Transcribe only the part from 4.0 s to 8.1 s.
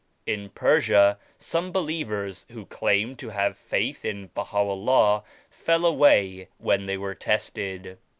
in Baha'i/llah fell away when they were tested.